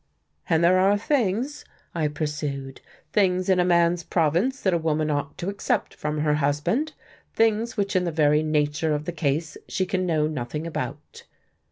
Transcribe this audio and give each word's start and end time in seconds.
"And 0.49 0.63
there 0.63 0.79
are 0.79 0.97
things," 0.97 1.63
I 1.93 2.07
pursued, 2.07 2.81
"things 3.13 3.49
in 3.49 3.59
a 3.59 3.63
man's 3.63 4.01
province 4.03 4.59
that 4.61 4.73
a 4.73 4.79
woman 4.79 5.11
ought 5.11 5.37
to 5.37 5.49
accept 5.49 5.93
from 5.93 6.21
her 6.21 6.33
husband, 6.33 6.93
things 7.35 7.77
which 7.77 7.95
in 7.95 8.05
the 8.05 8.11
very 8.11 8.41
nature 8.41 8.95
of 8.95 9.05
the 9.05 9.11
case 9.11 9.57
she 9.67 9.85
can 9.85 10.07
know 10.07 10.25
nothing 10.25 10.65
about." 10.65 11.25